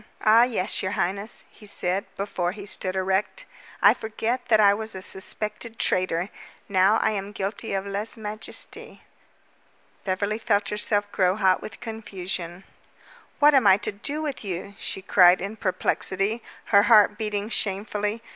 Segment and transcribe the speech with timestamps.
[0.25, 3.45] "Ah, yes, your highness," he said, before he stood erect.
[3.83, 6.29] "I forget that I was a suspected traitor.
[6.67, 8.97] Now I am guilty of lese majeste."
[10.03, 12.63] Beverly felt herself grow hot with confusion.
[13.37, 16.41] "What am I to do with you?" she cried in perplexity,
[16.73, 18.23] her heart beating shamefully.